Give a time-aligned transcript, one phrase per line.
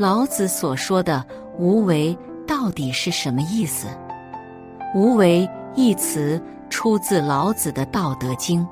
[0.00, 1.22] 老子所说的
[1.60, 2.16] “无为”
[2.48, 3.86] 到底是什么意思
[4.96, 5.46] ？“无为”
[5.76, 6.40] 一词
[6.70, 8.62] 出自老子的《道德经》。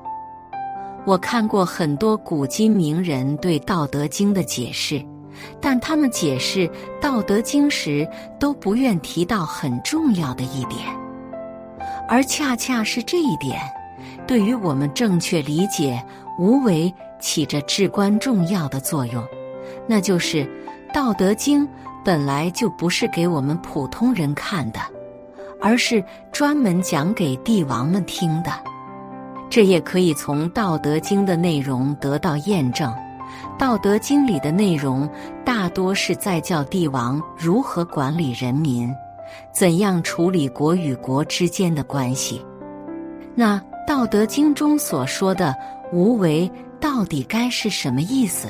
[1.05, 5.05] 我看过很多古今名人对《道德经》的解释，
[5.61, 6.67] 但他们解释
[6.99, 8.09] 《道德经》时
[8.39, 10.79] 都不愿提到很重要的一点，
[12.07, 13.61] 而恰恰是这一点，
[14.25, 16.03] 对于我们正确理解
[16.39, 19.23] “无为”起着至关重要的作用，
[19.85, 20.43] 那就是。
[20.91, 21.65] 《道德经》
[22.03, 24.79] 本来就不是给我们普通人看的，
[25.61, 28.51] 而是专门讲给帝王们听的。
[29.49, 32.91] 这也可以从《道德经》的内容得到验证。
[33.57, 35.07] 《道德经》里的内容
[35.45, 38.91] 大多是在教帝王如何管理人民，
[39.51, 42.43] 怎样处理国与国之间的关系。
[43.35, 45.55] 那《道德经》中所说的
[45.91, 48.47] “无为”到底该是什么意思？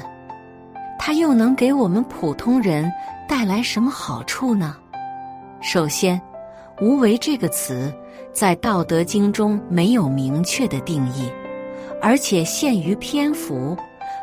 [1.09, 2.87] 它又能给我们普通人
[3.27, 4.75] 带来什么好处呢？
[5.59, 6.21] 首先
[6.79, 7.91] ，“无为”这个词
[8.31, 11.27] 在《道德经》中没有明确的定义，
[11.99, 13.75] 而且限于篇幅，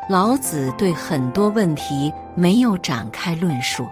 [0.09, 3.85] 老子对很多问题没有展开论述。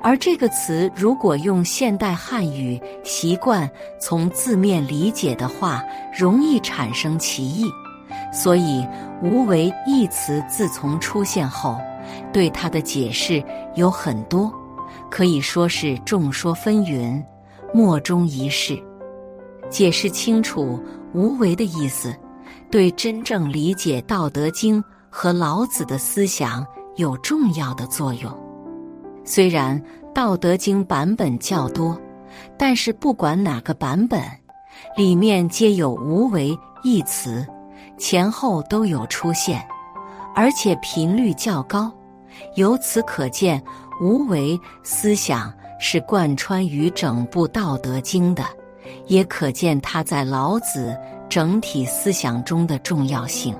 [0.00, 5.82] 而这个词如果用现代汉语习惯从字面理解的话，
[6.16, 7.68] 容易产生歧义。
[8.32, 8.84] 所以
[9.22, 11.76] ，“无为”一词自从出现后，
[12.32, 13.44] 对它的解释
[13.74, 14.50] 有很多，
[15.10, 17.22] 可以说是众说纷纭，
[17.74, 18.82] 莫衷一是。
[19.68, 22.14] 解释清楚“无为”的意思，
[22.70, 26.66] 对真正理解《道德经》和老子的思想
[26.96, 28.32] 有重要的作用。
[29.24, 29.78] 虽然
[30.14, 31.98] 《道德经》版本较多，
[32.58, 34.20] 但是不管哪个版本，
[34.96, 37.46] 里面皆有“无为”一词。
[38.02, 39.64] 前后都有出现，
[40.34, 41.88] 而且频率较高，
[42.56, 43.62] 由此可见，
[44.00, 48.42] 无为思想是贯穿于整部《道德经》的，
[49.06, 50.98] 也可见它在老子
[51.28, 53.54] 整体思想中的重要性。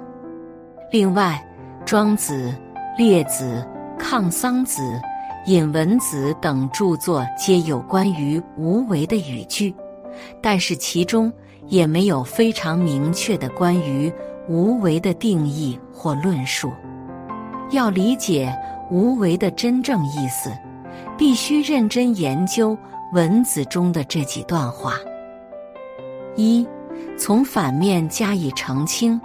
[0.90, 1.40] 另外，
[1.84, 2.52] 庄子、
[2.98, 3.64] 列子、
[3.96, 5.00] 抗桑子、
[5.46, 9.72] 尹文子等著作皆有关于无为的语句，
[10.42, 11.32] 但是其中
[11.68, 14.12] 也没有非常明确的关于。
[14.48, 16.72] 无为的定义或论述，
[17.70, 18.52] 要理解
[18.90, 20.50] 无为的真正意思，
[21.16, 22.76] 必须认真研究
[23.12, 24.94] 文字中的这几段话。
[26.34, 26.66] 一，
[27.16, 29.20] 从反面加以澄清，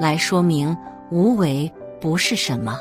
[0.00, 0.76] 来说明
[1.10, 1.70] 无为
[2.00, 2.78] 不是什么。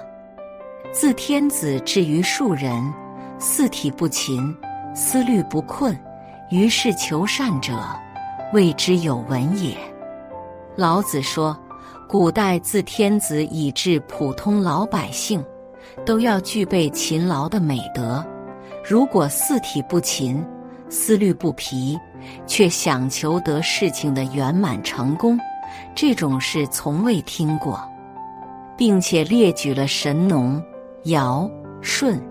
[0.91, 2.93] 自天子至于庶人，
[3.39, 4.55] 四体不勤，
[4.93, 5.97] 思虑不困，
[6.51, 7.73] 于是求善者，
[8.53, 9.75] 谓之有闻也。
[10.75, 11.57] 老子说。
[12.11, 15.41] 古代自天子以至普通老百姓，
[16.05, 18.21] 都要具备勤劳的美德。
[18.83, 20.45] 如果四体不勤，
[20.89, 21.97] 思虑不疲，
[22.45, 25.39] 却想求得事情的圆满成功，
[25.95, 27.81] 这种事从未听过，
[28.75, 30.61] 并且列举了神农、
[31.05, 31.49] 尧、
[31.81, 32.21] 舜、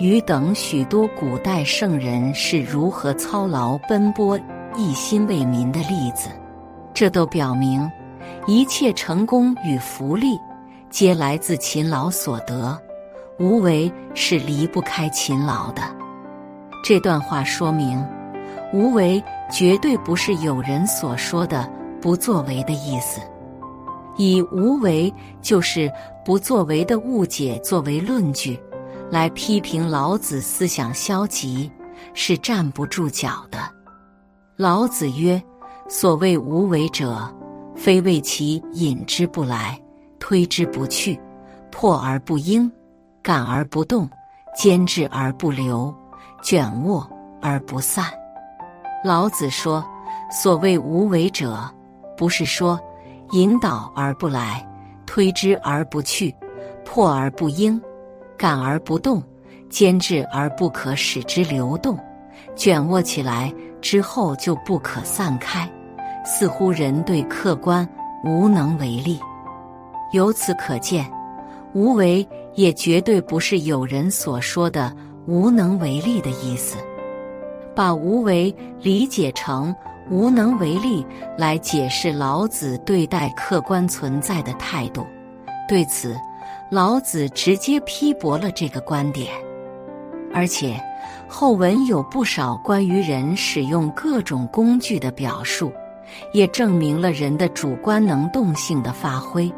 [0.00, 4.36] 禹等许多古代圣人是如何操劳奔波、
[4.76, 6.28] 一心为民的例子，
[6.92, 7.88] 这都表明。
[8.48, 10.40] 一切成功与福利，
[10.88, 12.80] 皆来自勤劳所得。
[13.38, 15.82] 无为是离不开勤劳的。
[16.82, 18.02] 这段话说明，
[18.72, 19.22] 无为
[19.52, 21.70] 绝对不是有人所说的
[22.00, 23.20] 不作为的意思。
[24.16, 25.92] 以无为就是
[26.24, 28.58] 不作为的误解作为论据，
[29.10, 31.70] 来批评老子思想消极，
[32.14, 33.58] 是站不住脚的。
[34.56, 35.40] 老子曰
[35.86, 37.30] ：“所谓无为者。”
[37.78, 39.80] 非为其引之不来，
[40.18, 41.18] 推之不去，
[41.70, 42.70] 破而不应，
[43.22, 44.10] 感而不动，
[44.52, 45.94] 坚制而不留，
[46.42, 47.08] 卷握
[47.40, 48.06] 而不散。
[49.04, 49.82] 老子说
[50.28, 51.72] ：“所谓无为者，
[52.16, 52.78] 不是说
[53.30, 54.66] 引导而不来，
[55.06, 56.34] 推之而不去，
[56.84, 57.80] 破而不应，
[58.36, 59.22] 感而不动，
[59.70, 61.96] 坚制而不可使之流动，
[62.56, 65.70] 卷握起来之后就不可散开。”
[66.30, 67.88] 似乎人对客观
[68.22, 69.18] 无能为力，
[70.12, 71.10] 由此可见，
[71.72, 74.94] 无为也绝对不是有人所说的
[75.26, 76.76] 无能为力的意思。
[77.74, 79.74] 把无为理解成
[80.10, 81.04] 无能为力
[81.38, 85.06] 来解释老子对待客观存在的态度，
[85.66, 86.14] 对此，
[86.70, 89.32] 老子直接批驳了这个观点。
[90.34, 90.78] 而且，
[91.26, 95.72] 后文有不少关于人使用各种工具的表述。
[96.32, 99.52] 也证明了人的主观能动性的发挥。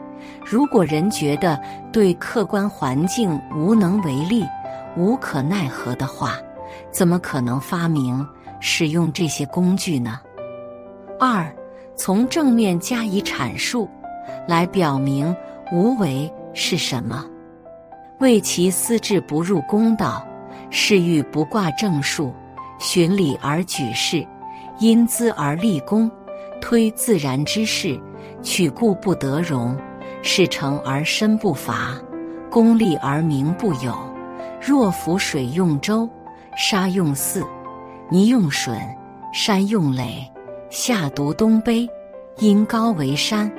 [0.44, 1.60] 如果人觉得
[1.92, 4.44] 对客观环境无能为力，
[4.96, 6.36] 无可奈何的话，
[6.90, 8.26] 怎么可能发明
[8.58, 10.20] 使用这些工具呢？
[11.18, 11.54] 二，
[11.96, 13.88] 从正面加以阐述，
[14.46, 15.34] 来表明
[15.72, 17.24] 无为是什么。
[18.18, 20.26] 为其私志不入公道，
[20.68, 22.34] 是欲不挂正数，
[22.78, 24.26] 循理而举事，
[24.78, 26.10] 因资而立功，
[26.60, 27.98] 推自然之势，
[28.42, 29.76] 取故不得容，
[30.22, 31.96] 事成而身不伐，
[32.50, 33.96] 功利而名不有。
[34.60, 36.08] 若浮水用舟，
[36.56, 37.42] 沙用泗，
[38.10, 38.78] 泥用笋，
[39.32, 40.30] 山用垒，
[40.68, 41.88] 下独东卑，
[42.38, 43.50] 因高为山，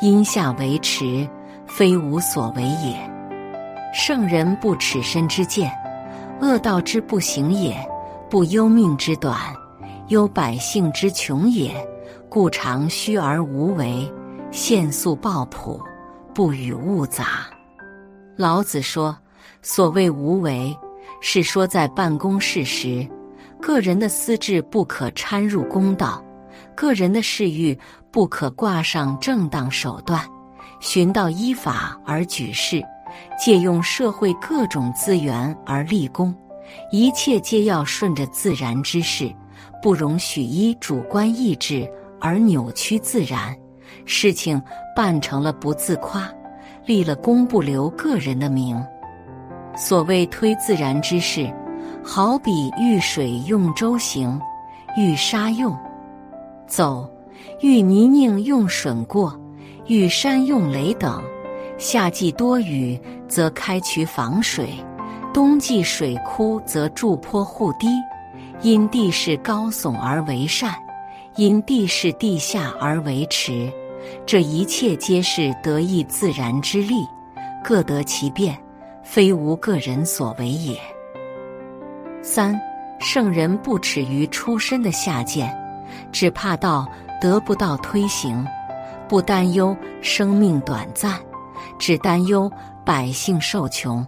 [0.00, 1.28] 因下为池，
[1.66, 2.98] 非无所为也。
[3.94, 5.70] 圣人不耻身之见，
[6.40, 7.72] 恶道之不行也；
[8.28, 9.36] 不忧命之短，
[10.08, 11.72] 忧百姓之穷也。
[12.28, 14.06] 故常虚而无为，
[14.50, 15.82] 限速抱朴，
[16.34, 17.48] 不与物杂。
[18.36, 19.16] 老子说
[19.62, 20.76] ：“所谓无为，
[21.20, 23.08] 是说在办公室时，
[23.60, 26.22] 个人的私志不可掺入公道，
[26.76, 27.76] 个人的事欲
[28.10, 30.22] 不可挂上正当手段，
[30.80, 32.82] 寻到依法而举事。”
[33.42, 36.32] 借用社会各种资源而立功，
[36.92, 39.34] 一切皆要顺着自然之势，
[39.82, 41.90] 不容许依主观意志
[42.20, 43.56] 而扭曲自然。
[44.04, 44.60] 事情
[44.96, 46.28] 办成了不自夸，
[46.86, 48.82] 立了功不留个人的名。
[49.76, 51.52] 所谓推自然之事，
[52.02, 54.40] 好比遇水用舟行，
[54.96, 55.76] 遇沙用
[56.66, 57.08] 走，
[57.60, 59.38] 遇泥泞用笋过，
[59.86, 61.22] 遇山用雷等。
[61.76, 64.66] 夏季多雨，则开渠防水；
[65.32, 67.88] 冬季水枯，则筑坡护堤。
[68.62, 70.74] 因地势高耸而为善，
[71.38, 73.72] 因地势地下而为持。
[74.26, 77.06] 这一切皆是得意自然之力，
[77.62, 78.58] 各得其便，
[79.04, 80.76] 非无个人所为也。
[82.22, 82.60] 三
[82.98, 85.56] 圣人不耻于出身的下贱，
[86.10, 86.84] 只怕道
[87.20, 88.44] 得不到推行，
[89.08, 91.20] 不担忧生命短暂。
[91.78, 92.50] 只担忧
[92.84, 94.04] 百姓受穷，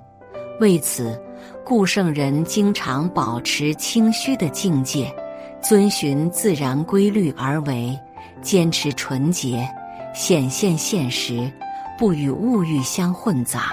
[0.59, 1.21] 为此，
[1.65, 5.15] 故圣人经常保持清虚的境界，
[5.63, 7.99] 遵循自然规律而为，
[8.43, 9.69] 坚持纯洁，
[10.15, 11.51] 显现现实，
[11.99, 13.73] 不与物欲相混杂。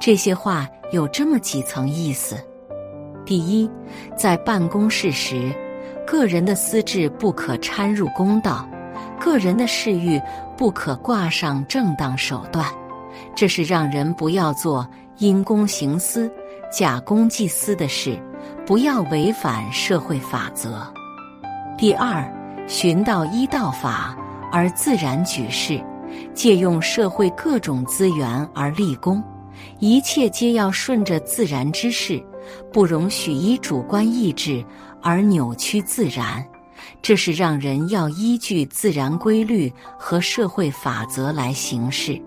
[0.00, 2.36] 这些话有这么几层意思：
[3.26, 3.70] 第一，
[4.16, 5.52] 在办公室时，
[6.06, 8.66] 个人的私志不可掺入公道，
[9.20, 10.20] 个人的事欲
[10.56, 12.66] 不可挂上正当手段。
[13.34, 14.88] 这是让人不要做
[15.18, 16.30] 因公行私、
[16.72, 18.18] 假公济私的事，
[18.68, 20.86] 不要违反社会法则。
[21.78, 22.30] 第二，
[22.68, 24.14] 寻道依道法
[24.52, 25.82] 而自然举事，
[26.34, 29.24] 借用社会各种资源而立功，
[29.78, 32.22] 一切皆要顺着自然之势，
[32.70, 34.62] 不容许依主观意志
[35.00, 36.46] 而扭曲自然。
[37.00, 42.20] 这是让人要依据自然规律和社会法则来行事。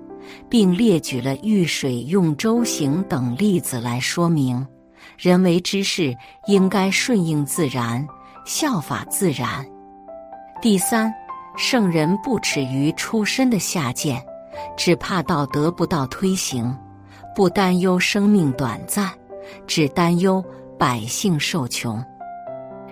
[0.50, 4.66] 并列举了遇水用舟行等例子来说明，
[5.22, 8.04] 人为之事应该顺应自然，
[8.44, 9.64] 效法自然。
[10.60, 11.14] 第三，
[11.56, 14.20] 圣人不耻于出身的下贱，
[14.76, 16.76] 只怕道得不到推行，
[17.36, 19.12] 不担忧生命短暂，
[19.68, 20.44] 只担忧
[20.76, 22.04] 百姓受穷。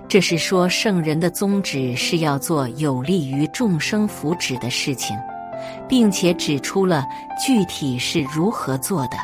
[0.07, 5.17] 这是说圣人的宗旨是要做有利于众生福祉的事情。
[5.89, 7.05] 并且指出了
[7.38, 9.17] 具体是如何做的，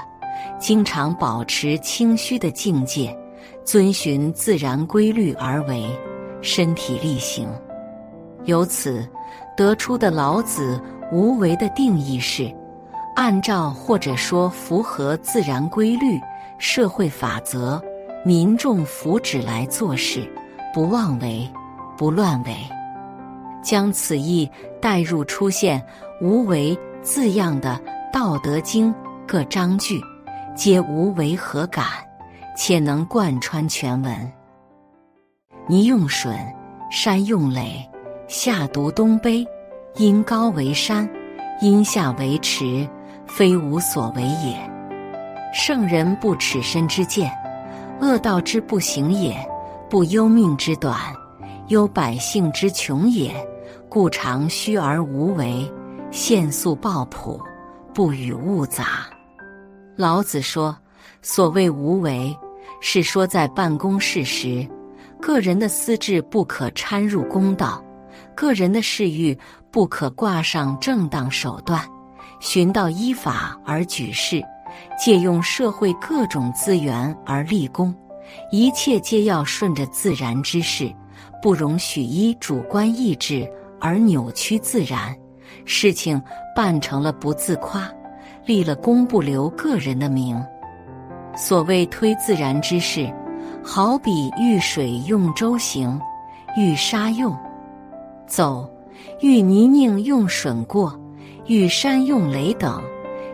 [0.58, 3.16] 经常保持清虚的境界，
[3.64, 5.86] 遵循自然规律而为，
[6.42, 7.48] 身体力行。
[8.46, 9.08] 由此
[9.58, 10.80] 得出的老子
[11.12, 12.54] 无为的定义是：
[13.16, 16.20] 按照或者说符合自然规律、
[16.58, 17.82] 社会法则、
[18.24, 20.28] 民众福祉来做事，
[20.74, 21.50] 不妄为，
[21.98, 22.56] 不乱为。
[23.64, 25.84] 将此意带入出现
[26.22, 27.82] “无为”字样的
[28.14, 28.94] 《道德经》
[29.28, 30.00] 各章句，
[30.56, 31.86] 皆无为何感，
[32.56, 34.34] 且能贯穿全文。
[35.68, 36.34] 泥用笋，
[36.90, 37.86] 山用垒，
[38.30, 39.46] 下独东碑，
[39.96, 41.10] 因高为山，
[41.60, 42.88] 因下为池，
[43.28, 44.58] 非无所为也。
[45.54, 47.30] 圣人不耻身之见，
[48.00, 49.36] 恶道之不行也；
[49.90, 50.98] 不忧命之短，
[51.68, 53.34] 忧百姓之穷也。
[53.90, 55.70] 故常虚而无为，
[56.12, 57.42] 限速抱朴，
[57.94, 59.15] 不与物杂。
[59.98, 60.78] 老子说
[61.24, 62.38] ：“所谓无为，
[62.82, 64.68] 是说在办公室时，
[65.22, 67.82] 个人的私志不可掺入公道，
[68.36, 69.38] 个人的事欲
[69.72, 71.82] 不可挂上正当手段，
[72.42, 74.44] 寻到依法而举事，
[75.00, 77.96] 借用社会各种资源而立功，
[78.52, 80.94] 一切皆要顺着自然之势，
[81.42, 83.50] 不容许依主观意志
[83.80, 85.16] 而扭曲自然。
[85.64, 86.22] 事情
[86.54, 87.90] 办成了不自夸，
[88.46, 90.42] 立了功不留个人的名。
[91.36, 93.14] 所谓推自然之势，
[93.64, 96.00] 好比遇水用舟行，
[96.58, 97.36] 遇沙用
[98.26, 98.70] 走，
[99.20, 100.98] 遇泥泞用笋过，
[101.46, 102.82] 遇山用雷等。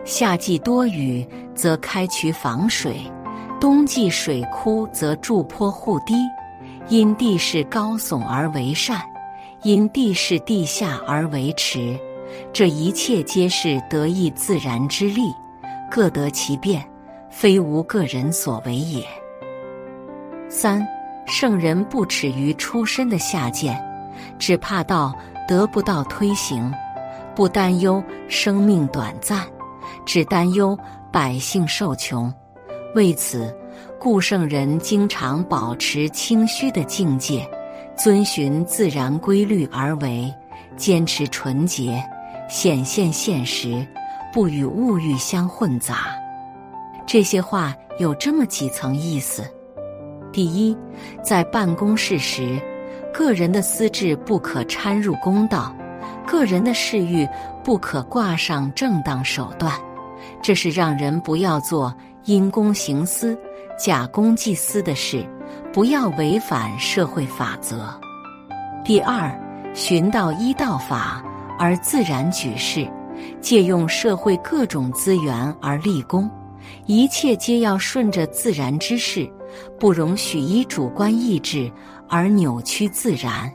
[0.04, 2.92] 夏季多雨，则开渠防水；
[3.60, 6.14] 冬季水枯，则筑坡护堤。
[6.88, 9.00] 因地势高耸而为善，
[9.62, 11.96] 因地势地下而为池。
[12.52, 15.22] 这一切皆是得意自然之力，
[15.90, 16.82] 各得其便，
[17.30, 19.04] 非无个人所为也。
[20.48, 20.86] 三
[21.26, 23.80] 圣人不耻于出身的下贱，
[24.38, 25.14] 只怕道
[25.48, 26.72] 得不到推行，
[27.34, 29.46] 不担忧生命短暂。
[30.04, 30.76] 只担忧
[31.12, 32.32] 百姓受穷，
[32.94, 33.54] 为此，
[34.00, 37.48] 故圣人经常保持清虚的境界，
[37.96, 40.32] 遵循自然规律而为，
[40.76, 42.02] 坚持纯洁，
[42.52, 43.84] 显现现实，
[44.30, 46.14] 不与物欲相混杂。
[47.06, 49.42] 这些话有这么几层意思：
[50.30, 50.76] 第一，
[51.24, 52.60] 在办公室时，
[53.10, 55.74] 个人的私志不可掺入公道，
[56.26, 57.26] 个人的事欲
[57.64, 59.72] 不可挂上正当手段。
[60.42, 61.92] 这是让人不要做
[62.26, 63.36] 因公行私、
[63.78, 65.26] 假公济私的事，
[65.72, 67.98] 不要违反社会法则。
[68.84, 69.34] 第二，
[69.72, 71.24] 寻道依道法
[71.58, 72.90] 而自然举事，
[73.40, 76.30] 借用社会各种资源而立功，
[76.86, 79.30] 一切皆要顺着自然之势，
[79.78, 81.70] 不容许依主观意志
[82.08, 83.52] 而扭曲自然。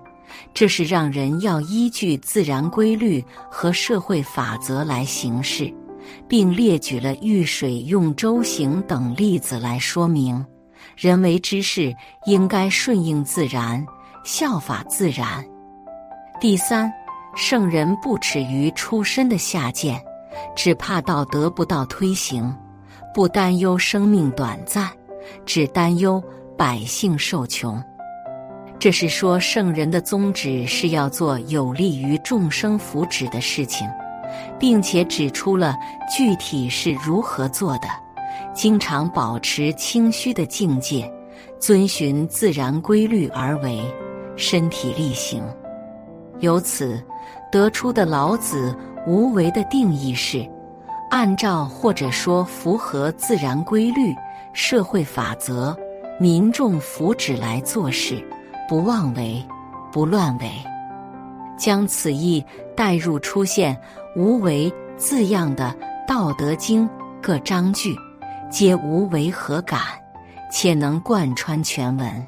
[0.54, 5.74] 这是让人要依据自然规律和社会法则来行事。
[6.26, 10.46] 并列举了遇水用舟行等例子来说明，
[10.96, 11.94] 人为之事
[12.26, 13.86] 应该顺应自然，
[14.24, 15.44] 效法自然。
[16.40, 16.90] 第三，
[17.40, 20.02] 圣人不耻于出身的下贱，
[20.56, 22.52] 只怕道得不到推行，
[23.14, 24.90] 不担忧生命短暂，
[25.46, 26.22] 只担忧
[26.58, 27.82] 百姓受穷。
[28.80, 33.88] 这是说圣人的宗旨是要做有利于众生福祉的事情。
[34.60, 35.76] 并且指出了
[36.10, 37.88] 具体是如何做的，
[38.54, 41.12] 经常保持清虚的境界，
[41.60, 43.80] 遵循自然规律而为，
[44.36, 45.42] 身体力行。
[46.40, 47.02] 由此
[47.52, 48.76] 得出的老子
[49.06, 50.48] 无为的定义是：
[51.10, 54.14] 按照或者说符合自然规律、
[54.54, 55.76] 社会法则、
[56.20, 58.24] 民众福祉来做事，
[58.68, 59.44] 不妄为，
[59.92, 60.52] 不乱为。
[61.58, 62.44] 将此意
[62.76, 63.76] 带入出现
[64.16, 65.76] “无为”字样的
[66.08, 66.88] 《道德经》
[67.22, 67.96] 各章句，
[68.52, 69.82] 皆无为和感，
[70.52, 72.28] 且能贯穿全文。